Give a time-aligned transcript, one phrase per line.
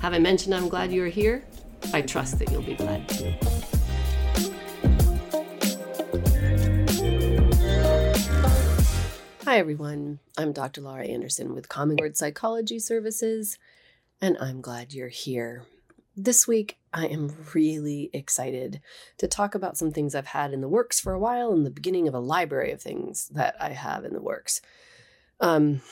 [0.00, 1.44] Have I mentioned I'm glad you're here?
[1.92, 3.34] I trust that you'll be glad too.
[9.44, 10.18] Hi, everyone.
[10.36, 10.80] I'm Dr.
[10.80, 13.58] Laura Anderson with Common Chord Psychology Services,
[14.20, 15.64] and I'm glad you're here.
[16.16, 18.80] This week, I am really excited
[19.18, 21.70] to talk about some things I've had in the works for a while and the
[21.70, 24.60] beginning of a library of things that I have in the works.
[25.40, 25.82] Um,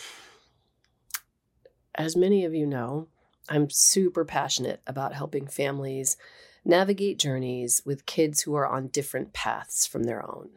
[1.94, 3.08] as many of you know,
[3.48, 6.16] I'm super passionate about helping families
[6.64, 10.48] navigate journeys with kids who are on different paths from their own.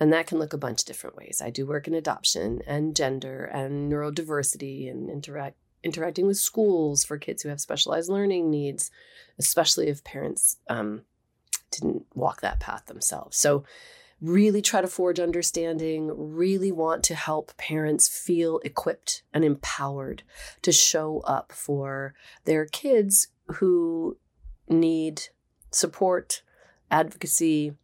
[0.00, 1.40] And that can look a bunch of different ways.
[1.44, 7.18] I do work in adoption and gender and neurodiversity and interact interacting with schools for
[7.18, 8.90] kids who have specialized learning needs,
[9.38, 11.02] especially if parents um,
[11.70, 13.36] didn't walk that path themselves.
[13.36, 13.64] So
[14.20, 20.22] really try to forge understanding, really want to help parents feel equipped and empowered
[20.62, 22.14] to show up for
[22.44, 24.16] their kids who
[24.68, 25.22] need
[25.70, 26.42] support,
[26.90, 27.74] advocacy,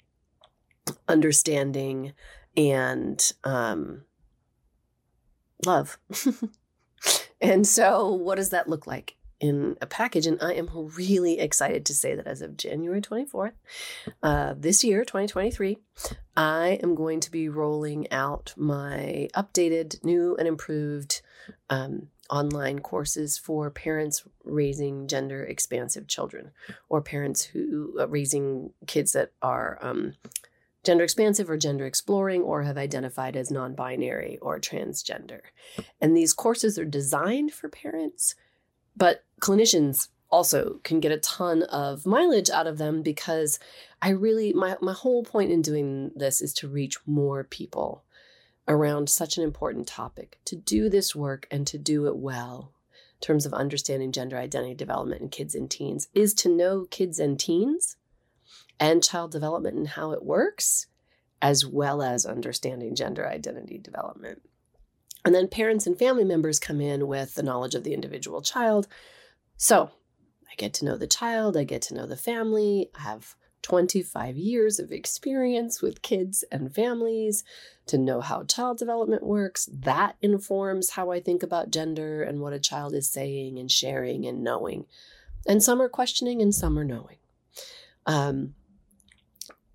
[1.08, 2.12] understanding,
[2.56, 4.02] and um,
[5.66, 5.98] love.
[7.40, 9.16] and so, what does that look like?
[9.40, 10.26] In a package.
[10.26, 13.52] And I am really excited to say that as of January 24th,
[14.22, 15.78] uh, this year, 2023,
[16.36, 21.22] I am going to be rolling out my updated, new, and improved
[21.70, 26.52] um, online courses for parents raising gender expansive children
[26.88, 29.78] or parents who uh, raising kids that are.
[29.80, 30.14] Um,
[30.82, 35.40] gender expansive or gender exploring or have identified as non binary or transgender.
[36.00, 38.34] And these courses are designed for parents
[39.00, 43.58] but clinicians also can get a ton of mileage out of them because
[44.02, 48.04] I really, my, my whole point in doing this is to reach more people
[48.68, 52.72] around such an important topic, to do this work and to do it well
[53.14, 57.18] in terms of understanding gender identity development in kids and teens is to know kids
[57.18, 57.96] and teens
[58.78, 60.88] and child development and how it works,
[61.40, 64.42] as well as understanding gender identity development.
[65.24, 68.88] And then parents and family members come in with the knowledge of the individual child.
[69.56, 69.90] So
[70.50, 72.90] I get to know the child, I get to know the family.
[72.98, 77.44] I have 25 years of experience with kids and families
[77.86, 79.68] to know how child development works.
[79.72, 84.26] That informs how I think about gender and what a child is saying and sharing
[84.26, 84.86] and knowing.
[85.46, 87.16] And some are questioning and some are knowing.
[88.06, 88.54] Um,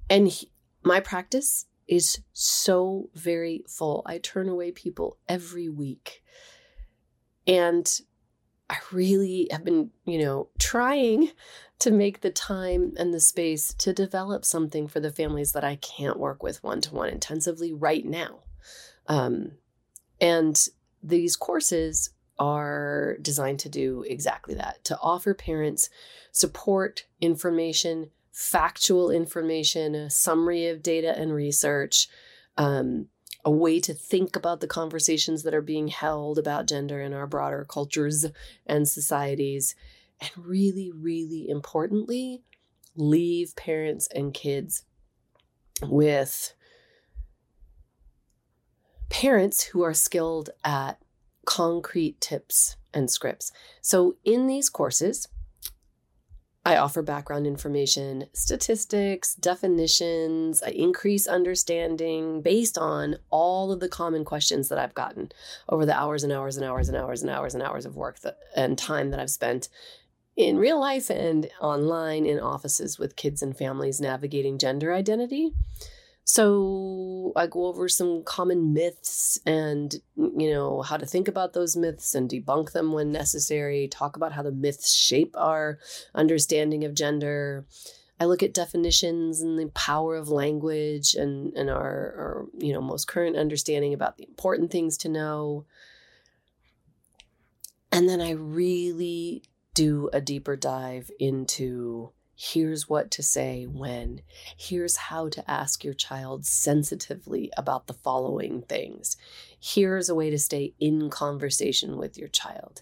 [0.10, 0.50] and he,
[0.84, 4.04] my practice is so very full.
[4.06, 6.24] I turn away people every week.
[7.48, 7.88] And
[8.70, 11.30] I really have been, you know, trying
[11.80, 15.76] to make the time and the space to develop something for the families that I
[15.76, 18.40] can't work with one to one intensively right now.
[19.08, 19.52] Um,
[20.20, 20.68] and
[21.04, 22.10] these courses
[22.40, 25.90] are designed to do exactly that to offer parents
[26.32, 32.10] support, information, factual information, a summary of data and research,
[32.58, 33.08] um,
[33.46, 37.28] a way to think about the conversations that are being held about gender in our
[37.28, 38.26] broader cultures
[38.66, 39.74] and societies.
[40.20, 42.44] And really, really importantly,
[42.98, 44.84] leave parents and kids
[45.82, 46.54] with
[49.10, 51.00] parents who are skilled at
[51.46, 53.54] concrete tips and scripts.
[53.82, 55.30] So, in these courses,
[56.68, 64.26] I offer background information, statistics, definitions, I increase understanding based on all of the common
[64.26, 65.32] questions that I've gotten
[65.70, 68.20] over the hours and hours and hours and hours and hours and hours of work
[68.22, 69.70] that, and time that I've spent
[70.36, 75.52] in real life and online in offices with kids and families navigating gender identity.
[76.28, 81.78] So I go over some common myths and, you know, how to think about those
[81.78, 85.78] myths and debunk them when necessary, talk about how the myths shape our
[86.16, 87.68] understanding of gender.
[88.20, 92.82] I look at definitions and the power of language and, and our, our, you know,
[92.82, 95.66] most current understanding about the important things to know.
[97.92, 99.44] And then I really
[99.76, 104.22] do a deeper dive into Here's what to say when.
[104.58, 109.16] Here's how to ask your child sensitively about the following things.
[109.60, 112.82] Here's a way to stay in conversation with your child.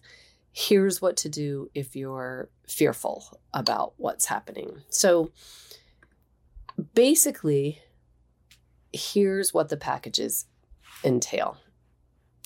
[0.52, 4.82] Here's what to do if you're fearful about what's happening.
[4.90, 5.32] So
[6.96, 7.80] basically,
[8.92, 10.46] here's what the packages
[11.04, 11.58] entail.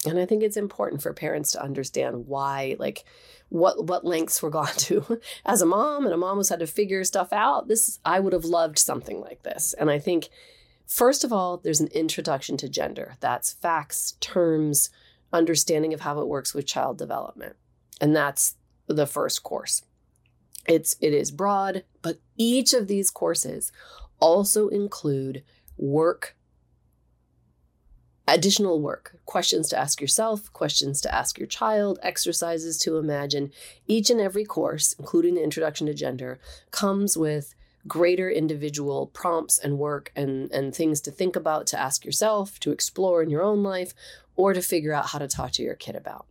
[0.06, 3.04] And I think it's important for parents to understand why, like,
[3.50, 6.68] what what lengths were gone to as a mom and a mom who's had to
[6.68, 9.74] figure stuff out this i would have loved something like this.
[9.74, 10.30] And i think
[10.86, 13.16] first of all there's an introduction to gender.
[13.20, 14.90] That's facts terms
[15.34, 17.58] understanding of how it works with child development.
[18.00, 18.56] And that's
[18.88, 19.84] the first course.
[20.68, 23.72] It's it is broad but each of these courses
[24.20, 25.44] also include
[25.78, 26.37] work
[28.28, 33.52] additional work, questions to ask yourself, questions to ask your child, exercises to imagine.
[33.88, 36.40] Each and every course, including the introduction to gender,
[36.72, 37.56] comes with
[37.88, 42.72] greater individual prompts and work and, and things to think about, to ask yourself, to
[42.72, 43.94] explore in your own life,
[44.36, 46.26] or to figure out how to talk to your kid about.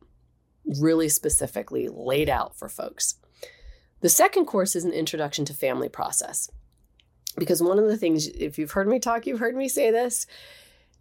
[0.64, 3.14] Really specifically laid out for folks.
[4.00, 6.50] The second course is an introduction to family process.
[7.38, 10.26] Because one of the things, if you've heard me talk, you've heard me say this,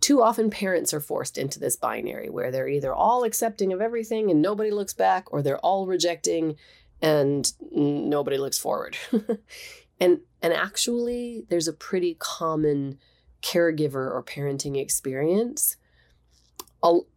[0.06, 4.30] too often parents are forced into this binary where they're either all accepting of everything
[4.30, 6.56] and nobody looks back or they're all rejecting
[7.02, 8.96] and nobody looks forward.
[10.00, 13.00] and and actually there's a pretty common
[13.42, 15.76] caregiver or parenting experience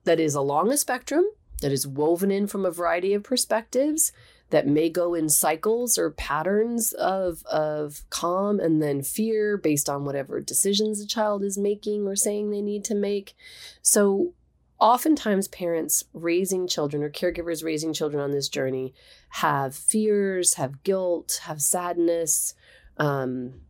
[0.04, 1.26] that is along a spectrum
[1.60, 4.12] that is woven in from a variety of perspectives
[4.50, 10.04] that may go in cycles or patterns of, of calm and then fear based on
[10.04, 13.34] whatever decisions a child is making or saying they need to make.
[13.82, 14.32] So,
[14.78, 18.94] oftentimes, parents raising children or caregivers raising children on this journey
[19.30, 22.54] have fears, have guilt, have sadness,
[22.96, 23.60] um,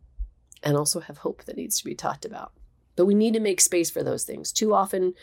[0.63, 2.53] and also have hope that needs to be talked about.
[2.95, 4.51] But we need to make space for those things.
[4.51, 5.13] Too often,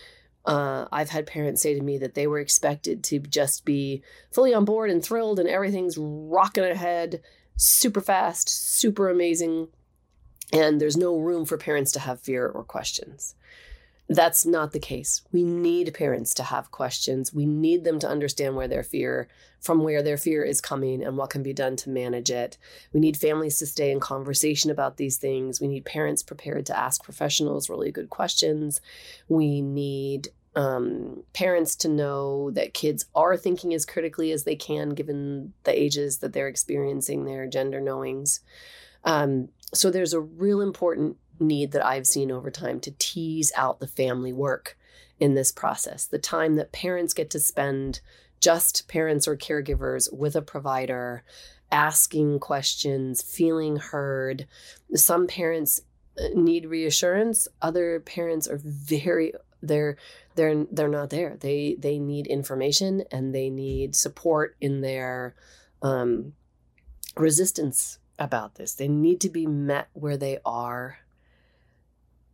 [0.47, 4.55] uh, I've had parents say to me that they were expected to just be fully
[4.55, 7.21] on board and thrilled, and everything's rocking ahead
[7.57, 9.69] super fast, super amazing,
[10.53, 13.35] and there's no room for parents to have fear or questions.
[14.09, 15.23] That's not the case.
[15.33, 17.35] We need parents to have questions.
[17.35, 19.27] We need them to understand where their fear,
[19.61, 22.57] from where their fear is coming and what can be done to manage it.
[22.93, 25.61] We need families to stay in conversation about these things.
[25.61, 28.81] We need parents prepared to ask professionals really good questions.
[29.29, 34.91] We need um, parents to know that kids are thinking as critically as they can
[34.91, 38.41] given the ages that they're experiencing their gender knowings.
[39.05, 43.81] Um, so there's a real important need that I've seen over time to tease out
[43.81, 44.77] the family work
[45.19, 48.01] in this process, the time that parents get to spend,
[48.41, 51.25] just parents or caregivers, with a provider,
[51.73, 54.47] asking questions, feeling heard.
[54.95, 55.81] Some parents
[56.19, 59.97] uh, need reassurance, other parents are very they're
[60.35, 61.37] they're they're not there.
[61.41, 65.35] They they need information and they need support in their
[65.83, 66.35] um,
[67.17, 68.75] resistance about this.
[68.75, 70.99] They need to be met where they are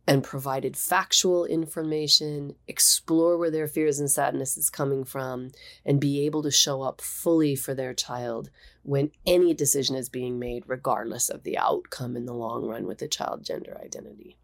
[0.05, 5.51] and provided factual information, explore where their fears and sadness is coming from,
[5.85, 8.49] and be able to show up fully for their child
[8.83, 12.97] when any decision is being made, regardless of the outcome in the long run with
[12.97, 14.35] the child gender identity.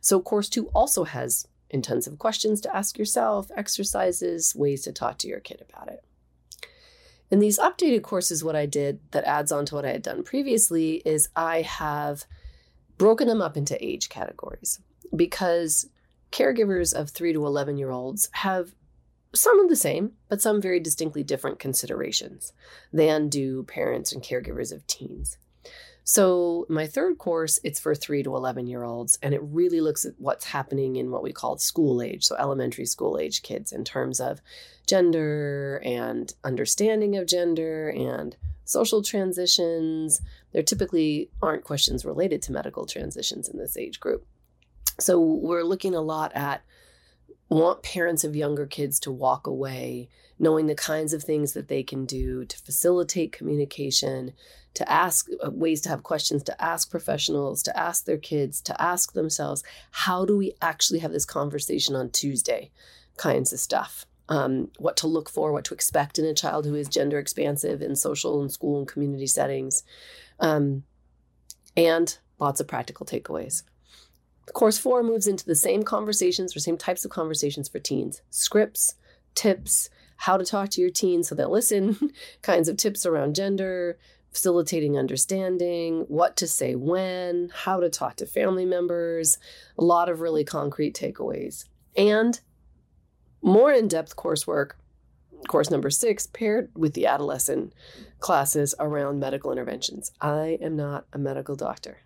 [0.00, 5.28] So, course two also has intensive questions to ask yourself, exercises, ways to talk to
[5.28, 6.02] your kid about it.
[7.30, 10.22] In these updated courses, what I did that adds on to what I had done
[10.22, 12.24] previously is I have
[12.96, 14.80] broken them up into age categories
[15.14, 15.86] because
[16.30, 18.74] caregivers of 3 to 11 year olds have
[19.34, 22.52] some of the same, but some very distinctly different considerations
[22.92, 25.38] than do parents and caregivers of teens.
[26.06, 30.04] So, my third course, it's for 3 to 11 year olds, and it really looks
[30.04, 33.84] at what's happening in what we call school age, so elementary school age kids, in
[33.84, 34.42] terms of
[34.86, 40.20] gender and understanding of gender and social transitions.
[40.52, 44.26] There typically aren't questions related to medical transitions in this age group.
[44.98, 46.62] So, we're looking a lot at
[47.48, 50.08] want parents of younger kids to walk away
[50.38, 54.32] knowing the kinds of things that they can do to facilitate communication,
[54.74, 58.80] to ask uh, ways to have questions, to ask professionals, to ask their kids, to
[58.82, 62.70] ask themselves, how do we actually have this conversation on Tuesday?
[63.16, 64.06] Kinds of stuff.
[64.28, 67.82] Um, what to look for, what to expect in a child who is gender expansive
[67.82, 69.84] in social and school and community settings,
[70.40, 70.82] um,
[71.76, 73.62] and lots of practical takeaways.
[74.52, 78.94] Course four moves into the same conversations or same types of conversations for teens scripts,
[79.34, 83.98] tips, how to talk to your teens so they'll listen, kinds of tips around gender,
[84.30, 89.38] facilitating understanding, what to say when, how to talk to family members,
[89.78, 91.64] a lot of really concrete takeaways.
[91.96, 92.40] And
[93.40, 94.72] more in depth coursework,
[95.46, 97.72] course number six, paired with the adolescent
[98.18, 100.10] classes around medical interventions.
[100.20, 101.98] I am not a medical doctor.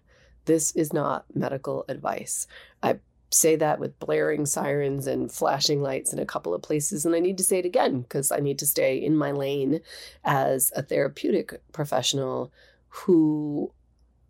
[0.49, 2.47] This is not medical advice.
[2.83, 3.01] I
[3.31, 7.05] say that with blaring sirens and flashing lights in a couple of places.
[7.05, 9.81] And I need to say it again because I need to stay in my lane
[10.25, 12.51] as a therapeutic professional
[12.89, 13.75] who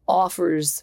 [0.08, 0.82] offers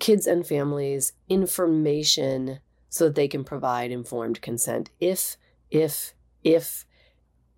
[0.00, 2.58] kids and families information
[2.90, 5.38] so that they can provide informed consent if,
[5.70, 6.12] if,
[6.44, 6.84] if,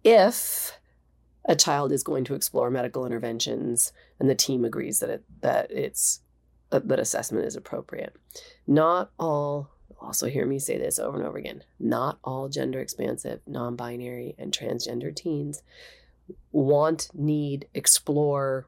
[0.05, 0.79] if
[1.49, 5.71] a child is going to explore medical interventions and the team agrees that it that
[5.71, 6.21] it's
[6.71, 8.15] uh, that assessment is appropriate.
[8.67, 13.41] Not all, also hear me say this over and over again, not all gender expansive,
[13.47, 15.63] non binary, and transgender teens
[16.53, 18.67] want, need, explore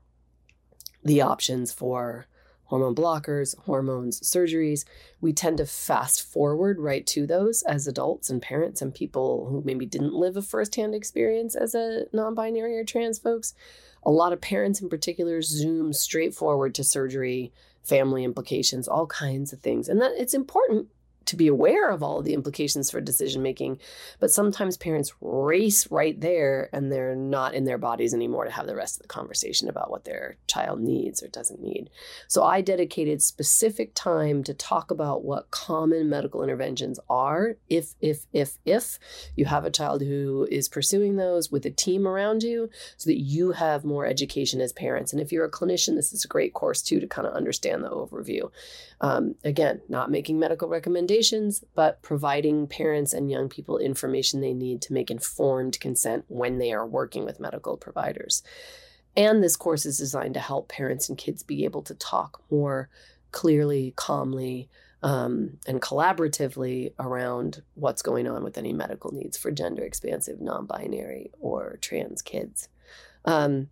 [1.05, 2.27] the options for
[2.71, 4.85] hormone blockers, hormones, surgeries.
[5.21, 9.61] We tend to fast forward right to those as adults and parents and people who
[9.65, 13.55] maybe didn't live a firsthand experience as a non binary or trans folks.
[14.05, 19.53] A lot of parents in particular zoom straight forward to surgery family implications, all kinds
[19.53, 19.89] of things.
[19.89, 20.87] And that it's important
[21.31, 23.79] to be aware of all of the implications for decision making.
[24.19, 28.67] But sometimes parents race right there and they're not in their bodies anymore to have
[28.67, 31.89] the rest of the conversation about what their child needs or doesn't need.
[32.27, 38.27] So I dedicated specific time to talk about what common medical interventions are if, if,
[38.33, 38.99] if, if
[39.37, 43.21] you have a child who is pursuing those with a team around you so that
[43.21, 45.13] you have more education as parents.
[45.13, 47.85] And if you're a clinician, this is a great course too to kind of understand
[47.85, 48.51] the overview.
[49.01, 51.20] Um, again, not making medical recommendations,
[51.75, 56.73] but providing parents and young people information they need to make informed consent when they
[56.73, 58.43] are working with medical providers.
[59.17, 62.89] And this course is designed to help parents and kids be able to talk more
[63.33, 64.69] clearly, calmly,
[65.03, 70.67] um, and collaboratively around what's going on with any medical needs for gender expansive, non
[70.67, 72.69] binary, or trans kids.
[73.25, 73.69] Um,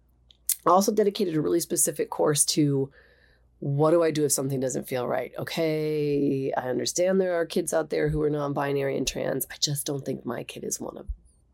[0.67, 2.91] I also dedicated a really specific course to
[3.61, 5.33] what do I do if something doesn't feel right?
[5.39, 9.47] Okay, I understand there are kids out there who are non binary and trans.
[9.51, 11.07] I just don't think my kid is one of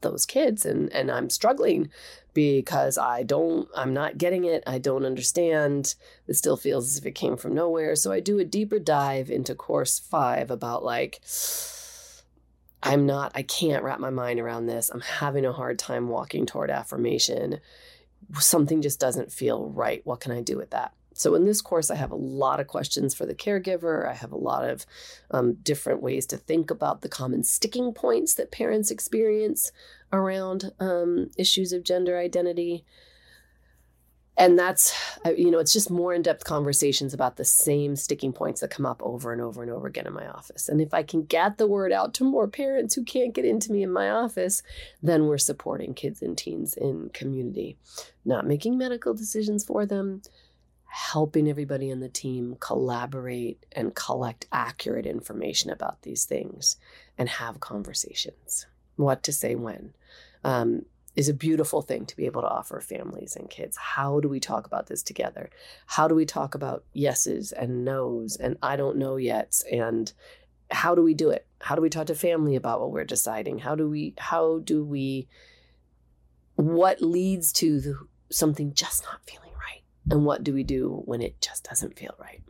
[0.05, 1.91] those kids and and I'm struggling
[2.35, 4.63] because I don't I'm not getting it.
[4.67, 5.95] I don't understand.
[6.29, 7.97] It still feels as if it came from nowhere.
[7.97, 11.21] So I do a deeper dive into course 5 about like
[12.83, 14.91] I'm not I can't wrap my mind around this.
[14.91, 17.61] I'm having a hard time walking toward affirmation.
[18.39, 20.03] Something just doesn't feel right.
[20.05, 20.93] What can I do with that?
[21.15, 24.07] So, in this course, I have a lot of questions for the caregiver.
[24.09, 24.85] I have a lot of
[25.31, 29.73] um, different ways to think about the common sticking points that parents experience
[30.13, 32.85] around um, issues of gender identity.
[34.37, 34.93] And that's,
[35.25, 38.85] you know, it's just more in depth conversations about the same sticking points that come
[38.85, 40.69] up over and over and over again in my office.
[40.69, 43.71] And if I can get the word out to more parents who can't get into
[43.71, 44.65] me in my office,
[45.01, 47.77] then we're supporting kids and teens in community,
[48.25, 50.23] not making medical decisions for them,
[50.95, 56.77] helping everybody in the team collaborate and collect accurate information about these things
[57.19, 58.67] and have conversations.
[58.95, 59.93] What to say when
[60.45, 60.83] um,
[61.17, 63.77] is a beautiful thing to be able to offer families and kids.
[63.77, 65.51] How do we talk about this together?
[65.87, 70.13] How do we talk about yeses and nos and I don't know yet and
[70.71, 71.45] how do we do it?
[71.61, 73.59] How do we talk to family about what we're deciding?
[73.59, 75.27] How do we how do we
[76.55, 77.99] what leads to the,
[78.31, 79.54] something just not feeling?
[80.11, 82.43] And what do we do when it just doesn't feel right?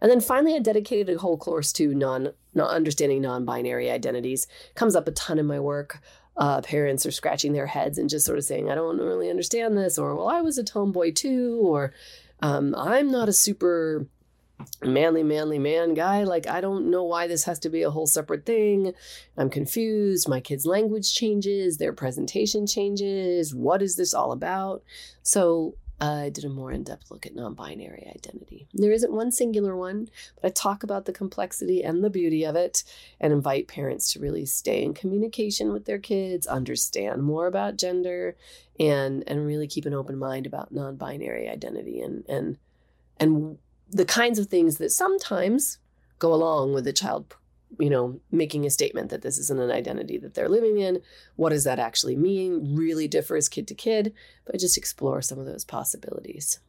[0.00, 4.48] And then finally, I dedicated a whole course to non, not understanding non-binary identities.
[4.74, 6.00] Comes up a ton in my work.
[6.36, 9.76] Uh, parents are scratching their heads and just sort of saying, "I don't really understand
[9.76, 11.92] this," or "Well, I was a tomboy too," or
[12.40, 14.06] um, "I'm not a super
[14.82, 16.24] manly, manly man guy.
[16.24, 18.94] Like, I don't know why this has to be a whole separate thing.
[19.36, 20.28] I'm confused.
[20.28, 23.54] My kid's language changes, their presentation changes.
[23.54, 24.82] What is this all about?
[25.22, 28.66] So, I did a more in depth look at non binary identity.
[28.74, 32.56] There isn't one singular one, but I talk about the complexity and the beauty of
[32.56, 32.82] it
[33.20, 38.36] and invite parents to really stay in communication with their kids, understand more about gender,
[38.80, 42.58] and, and really keep an open mind about non binary identity and, and,
[43.20, 45.78] and the kinds of things that sometimes
[46.18, 47.36] go along with a child
[47.78, 51.00] you know making a statement that this isn't an identity that they're living in.
[51.36, 52.76] What does that actually mean?
[52.76, 54.12] Really differs kid to kid
[54.44, 56.60] but just explore some of those possibilities.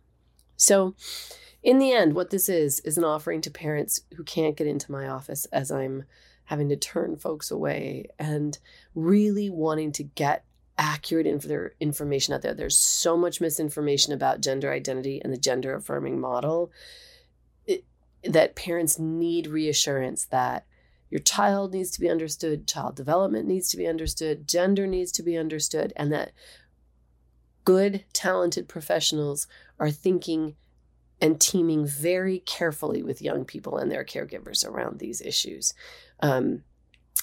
[0.55, 0.95] So
[1.61, 4.91] in the end what this is is an offering to parents who can't get into
[4.91, 6.03] my office as i'm
[6.45, 8.59] having to turn folks away and
[8.93, 10.43] really wanting to get
[10.77, 12.53] accurate inf- information out there.
[12.53, 16.71] There's so much misinformation about gender identity and the gender affirming model
[18.23, 20.65] that parents need reassurance that
[21.13, 25.21] your child needs to be understood, child development needs to be understood, gender needs to
[25.21, 26.31] be understood, and that
[27.65, 29.45] good, talented professionals
[29.77, 30.55] are thinking
[31.21, 35.75] and teaming very carefully with young people and their caregivers around these issues.
[36.19, 36.63] Um,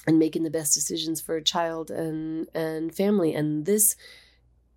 [0.07, 3.95] and making the best decisions for a child and and family and this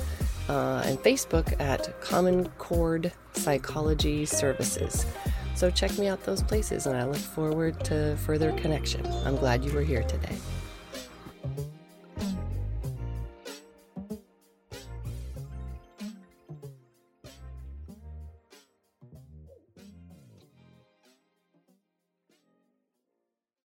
[0.51, 5.07] uh, and Facebook at Common Chord Psychology Services.
[5.55, 9.07] So check me out those places, and I look forward to further connection.
[9.25, 10.37] I'm glad you were here today.